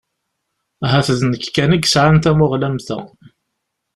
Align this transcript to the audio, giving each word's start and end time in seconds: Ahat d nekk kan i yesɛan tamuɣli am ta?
Ahat 0.85 1.07
d 1.19 1.21
nekk 1.31 1.45
kan 1.55 1.75
i 1.75 1.77
yesɛan 1.79 2.17
tamuɣli 2.23 2.65
am 2.69 2.77
ta? 2.87 2.99